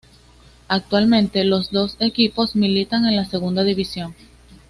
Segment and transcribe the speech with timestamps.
[0.67, 4.15] Actualmente los dos equipos militan en la segunda división.